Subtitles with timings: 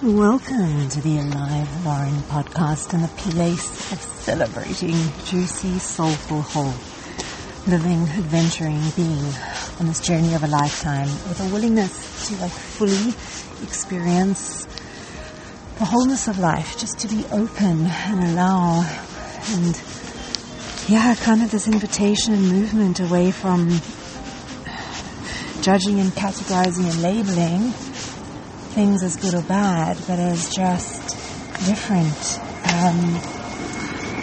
[0.00, 6.72] Welcome to the Alive Loren podcast and the place of celebrating juicy, soulful, whole,
[7.66, 9.34] living, adventuring being
[9.80, 13.08] on this journey of a lifetime with a willingness to like fully
[13.64, 14.68] experience
[15.80, 18.84] the wholeness of life, just to be open and allow
[19.48, 19.82] and
[20.86, 23.68] yeah, kind of this invitation and movement away from
[25.60, 27.72] judging and categorizing and labeling
[28.78, 31.02] things as good or bad, but as just
[31.66, 32.38] different.
[32.78, 32.98] Um,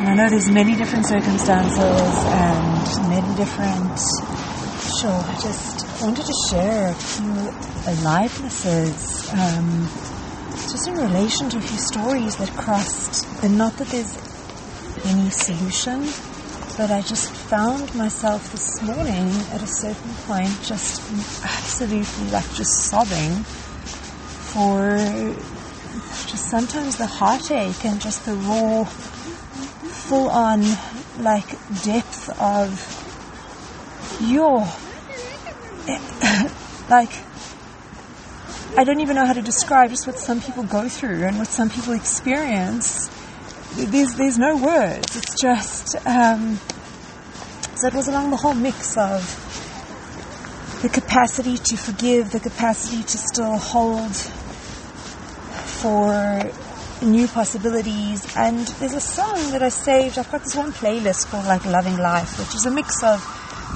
[0.00, 3.92] and I know there's many different circumstances and many different.
[5.00, 7.34] Sure, I just wanted to share a few
[7.92, 9.84] alivenesses, um,
[10.72, 13.44] just in relation to a few stories that crossed.
[13.44, 14.16] And not that there's
[15.04, 16.08] any solution,
[16.78, 21.02] but I just found myself this morning at a certain point just
[21.44, 23.44] absolutely like just sobbing
[24.52, 24.96] for
[26.26, 30.62] just sometimes the heartache and just the raw, full on
[31.18, 31.48] like
[31.82, 32.94] depth of
[34.20, 34.60] your
[36.90, 37.12] like
[38.76, 41.48] I don't even know how to describe just what some people go through and what
[41.48, 43.10] some people experience.
[43.74, 45.16] There's there's no words.
[45.16, 46.60] It's just um,
[47.74, 49.44] so it was along the whole mix of
[50.82, 54.12] the capacity to forgive, the capacity to still hold
[55.80, 56.50] for
[57.02, 58.26] new possibilities.
[58.36, 60.18] And there's a song that I saved.
[60.18, 63.20] I've got this one playlist called like Loving Life, which is a mix of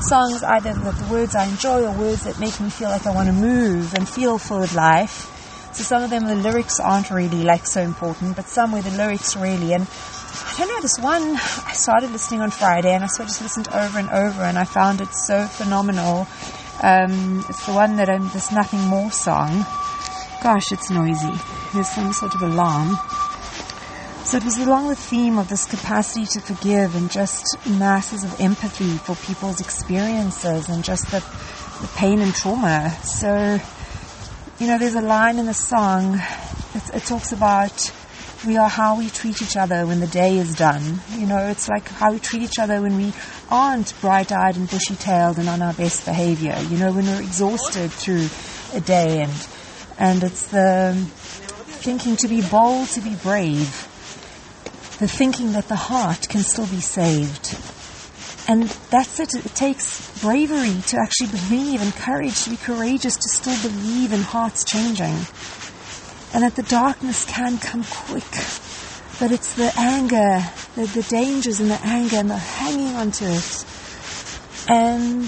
[0.00, 3.14] songs either with the words I enjoy or words that make me feel like I
[3.14, 5.28] want to move and feel full of life.
[5.74, 8.90] So some of them the lyrics aren't really like so important, but some where the
[8.90, 13.06] lyrics really and I don't know, this one I started listening on Friday and I
[13.06, 16.26] sort of just listened over and over and I found it so phenomenal.
[16.82, 19.64] Um, it's the one that I'm this nothing more song.
[20.42, 21.30] Gosh, it's noisy.
[21.72, 22.98] There's some sort of alarm.
[24.24, 28.40] So it was along the theme of this capacity to forgive and just masses of
[28.40, 31.20] empathy for people's experiences and just the,
[31.80, 32.90] the pain and trauma.
[33.04, 33.60] So,
[34.58, 36.14] you know, there's a line in the song,
[36.74, 37.92] it, it talks about
[38.44, 41.00] we are how we treat each other when the day is done.
[41.12, 43.12] You know, it's like how we treat each other when we
[43.48, 46.58] aren't bright-eyed and bushy-tailed and on our best behavior.
[46.68, 48.26] You know, when we're exhausted through
[48.76, 49.32] a day and,
[50.02, 50.94] and it's the
[51.84, 53.70] thinking to be bold, to be brave.
[54.98, 57.56] The thinking that the heart can still be saved.
[58.48, 59.32] And that's it.
[59.32, 64.22] It takes bravery to actually believe and courage to be courageous to still believe in
[64.22, 65.14] hearts changing
[66.34, 68.24] and that the darkness can come quick.
[69.20, 70.42] But it's the anger,
[70.74, 73.64] the, the dangers and the anger and the hanging onto it.
[74.68, 75.24] And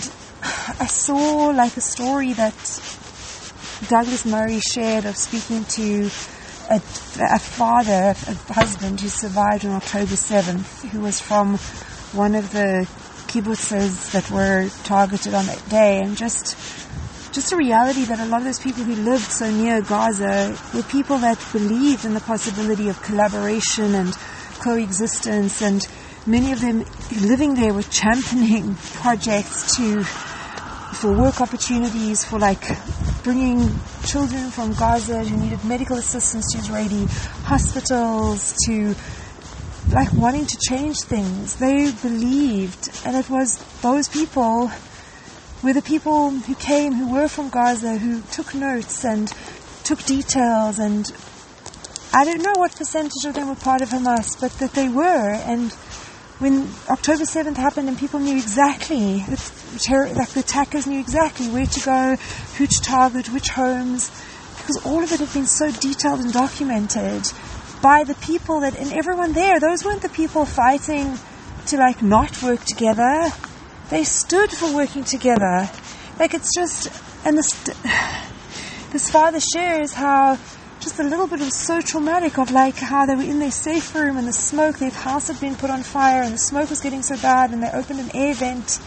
[0.80, 2.54] I saw like a story that
[3.88, 6.04] Douglas Murray shared of speaking to
[6.70, 11.58] a, a father, a husband who survived on October 7th, who was from
[12.12, 12.88] one of the
[13.26, 16.56] kibbutzes that were targeted on that day, and just
[17.32, 20.84] just a reality that a lot of those people who lived so near Gaza were
[20.84, 24.14] people that believed in the possibility of collaboration and
[24.60, 25.60] coexistence.
[25.60, 25.86] And
[26.26, 26.84] many of them
[27.22, 32.62] living there were championing projects to for work opportunities for like
[33.24, 33.74] bringing
[34.04, 37.06] children from Gaza who needed medical assistance to Israeli
[37.44, 38.94] hospitals to
[39.90, 41.56] like wanting to change things.
[41.56, 44.70] They believed and it was those people
[45.62, 49.32] were the people who came, who were from Gaza, who took notes and
[49.84, 51.10] took details and
[52.12, 55.32] I don't know what percentage of them were part of Hamas, but that they were.
[55.34, 55.74] And
[56.38, 61.66] when October 7th happened and people knew exactly, the like the attackers knew exactly where
[61.66, 62.16] to go,
[62.56, 64.10] who to target, which homes,
[64.58, 67.22] because all of it had been so detailed and documented
[67.80, 71.18] by the people that, and everyone there, those weren't the people fighting
[71.66, 73.30] to like not work together.
[73.90, 75.70] They stood for working together.
[76.18, 76.88] Like it's just,
[77.24, 77.52] and this,
[78.90, 80.38] this father shares how
[80.84, 83.94] just a little bit of so traumatic of like how they were in their safe
[83.94, 86.82] room and the smoke, their house had been put on fire and the smoke was
[86.82, 88.78] getting so bad and they opened an air vent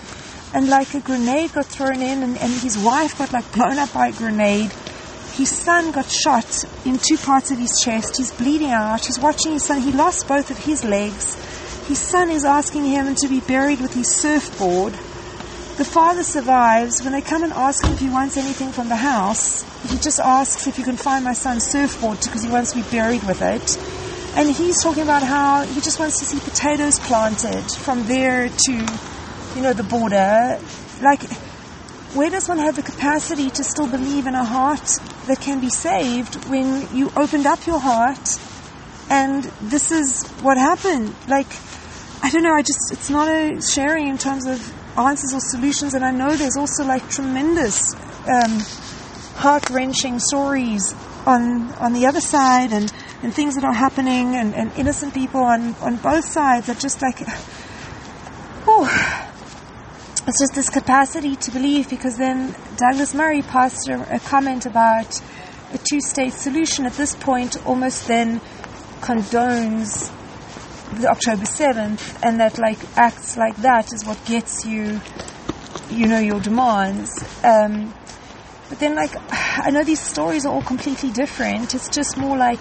[0.53, 3.91] and like a grenade got thrown in and, and his wife got like blown up
[3.93, 4.71] by a grenade.
[5.33, 8.17] His son got shot in two parts of his chest.
[8.17, 9.03] He's bleeding out.
[9.03, 9.81] He's watching his son.
[9.81, 11.33] He lost both of his legs.
[11.87, 14.93] His son is asking him to be buried with his surfboard.
[15.77, 17.03] The father survives.
[17.03, 20.19] When they come and ask him if he wants anything from the house, he just
[20.19, 23.43] asks if you can find my son's surfboard because he wants to be buried with
[23.43, 23.77] it.
[24.35, 28.73] And he's talking about how he just wants to see potatoes planted from there to,
[28.73, 30.59] you know, the border.
[31.03, 31.21] Like,
[32.13, 35.69] where does one have the capacity to still believe in a heart that can be
[35.69, 38.39] saved when you opened up your heart
[39.09, 41.13] and this is what happened.
[41.27, 41.47] Like,
[42.23, 45.93] I don't know, I just, it's not a sharing in terms of answers or solutions
[45.93, 47.93] and I know there's also like tremendous,
[48.27, 48.59] um,
[49.35, 50.93] heart wrenching stories
[51.25, 52.91] on, on the other side and,
[53.21, 57.01] and things that are happening and, and innocent people on, on both sides are just
[57.01, 57.19] like,
[58.65, 58.87] oh,
[60.27, 65.21] it's just this capacity to believe because then Douglas Murray passed a, a comment about
[65.73, 68.39] a two-state solution at this point almost then
[69.01, 70.11] condones
[71.05, 74.99] October 7th and that like acts like that is what gets you
[75.89, 77.11] you know your demands.
[77.43, 77.93] Um,
[78.69, 81.73] but then like I know these stories are all completely different.
[81.73, 82.59] It's just more like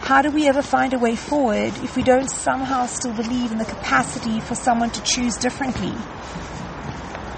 [0.00, 3.58] how do we ever find a way forward if we don't somehow still believe in
[3.58, 5.94] the capacity for someone to choose differently?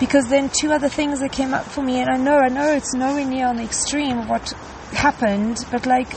[0.01, 2.73] Because then two other things that came up for me, and I know, I know
[2.73, 4.51] it's nowhere near on the extreme of what
[4.91, 6.09] happened, but like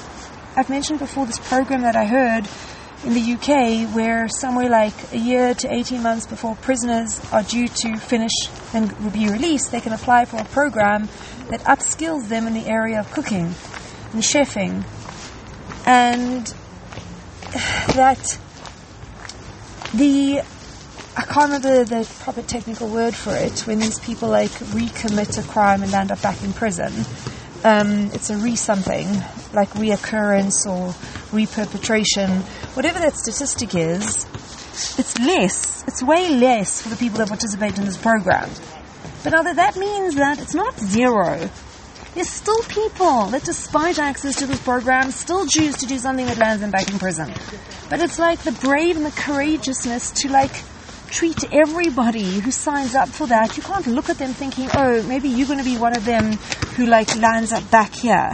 [0.58, 2.50] I've mentioned before, this program that I heard
[3.04, 7.68] in the UK, where somewhere like a year to 18 months before prisoners are due
[7.68, 8.32] to finish
[8.74, 11.08] and be released, they can apply for a program
[11.50, 13.56] that upskills them in the area of cooking
[14.14, 14.84] and chefing.
[15.86, 16.54] And
[17.96, 18.38] that
[19.94, 20.42] the
[21.18, 25.48] I can't remember the proper technical word for it when these people like recommit a
[25.48, 26.94] crime and end up back in prison.
[27.64, 29.08] Um, it's a re something
[29.52, 30.94] like reoccurrence or
[31.32, 32.42] reperpetration,
[32.76, 34.26] whatever that statistic is.
[34.98, 35.84] It's less.
[35.88, 38.50] It's way less for the people that participate in this program.
[39.24, 41.50] But that that means that it's not zero.
[42.16, 46.38] There's still people that, despite access to this program, still choose to do something that
[46.38, 47.32] lands them back in prison.
[47.90, 50.52] But it's like the brave and the courageousness to like
[51.08, 53.58] treat everybody who signs up for that.
[53.58, 56.34] You can't look at them thinking, oh, maybe you're going to be one of them
[56.76, 58.32] who like lands up back here.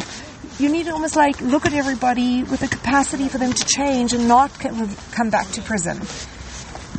[0.59, 4.13] You need to almost like look at everybody with the capacity for them to change
[4.13, 6.01] and not come back to prison.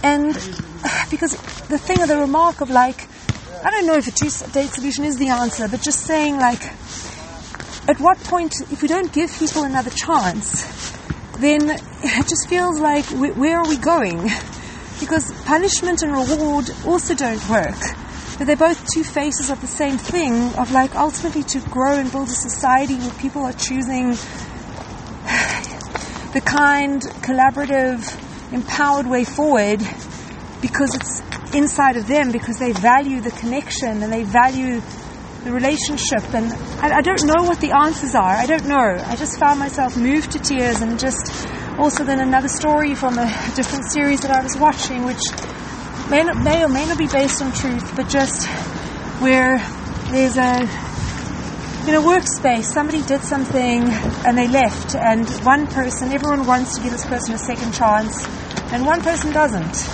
[0.02, 0.34] And
[1.10, 1.32] because
[1.68, 3.08] the thing of the remark of like,
[3.64, 6.62] I don't know if a two-state solution is the answer, but just saying like,
[7.88, 10.92] at what point, if we don't give people another chance,
[11.38, 11.70] then
[12.02, 14.30] it just feels like, where are we going?
[15.00, 17.76] because punishment and reward also don't work.
[18.38, 22.12] But they're both two faces of the same thing, of like ultimately to grow and
[22.12, 24.10] build a society where people are choosing
[26.34, 29.80] the kind, collaborative, empowered way forward
[30.60, 31.22] because it's
[31.54, 34.82] inside of them, because they value the connection and they value
[35.44, 36.22] the relationship.
[36.34, 38.36] And I, I don't know what the answers are.
[38.36, 39.02] I don't know.
[39.06, 41.48] I just found myself moved to tears and just
[41.78, 45.20] also then another story from a different series that I was watching, which
[46.10, 48.46] may, not, may or may not be based on truth, but just
[49.20, 49.58] where
[50.10, 50.68] there's a
[51.88, 53.84] in a workspace, somebody did something
[54.26, 58.26] and they left, and one person, everyone wants to give this person a second chance,
[58.72, 59.88] and one person doesn't.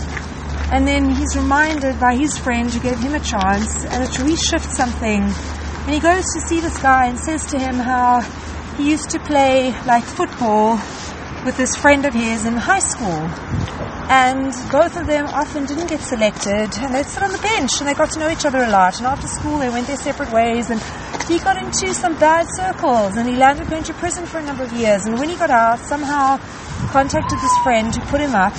[0.73, 4.73] And then he's reminded by his friend who gave him a chance, and it reshifts
[4.75, 5.21] something.
[5.21, 8.23] And he goes to see this guy and says to him how
[8.79, 10.77] he used to play like football
[11.45, 13.29] with this friend of his in high school.
[14.13, 17.89] And both of them often didn't get selected and they'd sit on the bench and
[17.89, 18.99] they got to know each other a lot.
[18.99, 20.83] And after school they went their separate ways and
[21.27, 24.65] he got into some bad circles and he landed going to prison for a number
[24.65, 25.07] of years.
[25.07, 26.37] And when he got out, somehow
[26.93, 28.53] contacted this friend who put him up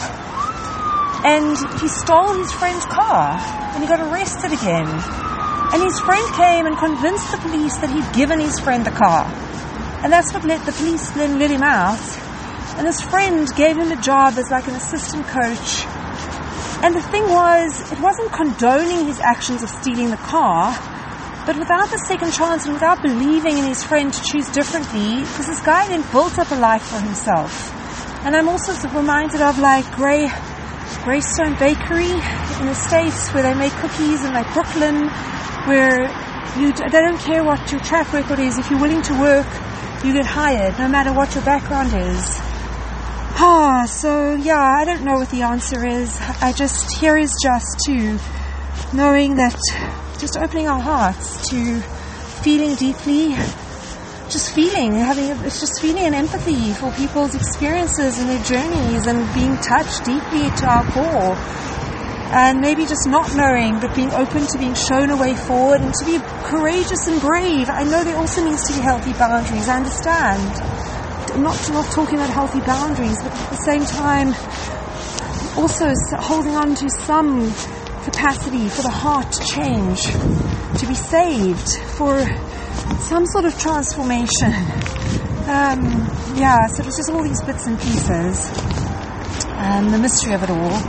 [1.23, 3.37] and he stole his friend's car
[3.77, 4.89] and he got arrested again.
[4.89, 9.29] And his friend came and convinced the police that he'd given his friend the car.
[10.01, 12.01] And that's what let the police then let him out
[12.77, 15.85] and his friend gave him a job as like an assistant coach.
[16.83, 20.75] And the thing was, it wasn't condoning his actions of stealing the car,
[21.45, 25.47] but without the second chance and without believing in his friend to choose differently, because
[25.47, 27.71] this guy then built up a life for himself.
[28.25, 30.27] And I'm also reminded of like Grey,
[31.03, 35.07] Greyston Bakery in the States where they make cookies in like Brooklyn,
[35.67, 36.07] where
[36.57, 38.57] you, they don't care what your track record is.
[38.57, 39.47] If you're willing to work,
[40.03, 42.52] you get hired, no matter what your background is.
[43.35, 46.21] Ah, so yeah, I don't know what the answer is.
[46.39, 48.19] I just, here is just to
[48.93, 49.57] knowing that,
[50.19, 51.79] just opening our hearts to
[52.43, 53.33] feeling deeply,
[54.29, 59.33] just feeling, having, it's just feeling an empathy for people's experiences and their journeys and
[59.33, 61.35] being touched deeply to our core.
[62.35, 65.93] And maybe just not knowing, but being open to being shown a way forward and
[65.93, 67.69] to be courageous and brave.
[67.69, 69.67] I know there also needs to be healthy boundaries.
[69.67, 70.92] I understand
[71.37, 71.55] not,
[71.91, 74.29] talking about healthy boundaries, but at the same time,
[75.57, 77.51] also holding on to some
[78.03, 80.01] capacity for the heart to change,
[80.79, 82.25] to be saved, for
[82.99, 84.53] some sort of transformation.
[85.45, 88.51] Um, yeah, so it was just all these bits and pieces
[89.63, 90.79] and the mystery of it all.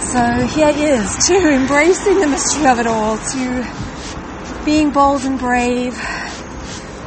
[0.00, 5.38] So here it is to embracing the mystery of it all, to being bold and
[5.38, 5.94] brave,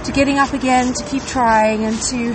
[0.05, 2.33] to getting up again, to keep trying, and to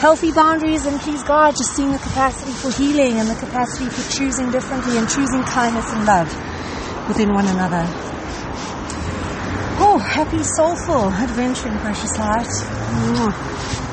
[0.00, 4.02] healthy boundaries and please God, just seeing the capacity for healing and the capacity for
[4.12, 6.28] choosing differently and choosing kindness and love
[7.08, 7.84] within one another.
[9.76, 13.83] Oh, happy, soulful adventure in precious light.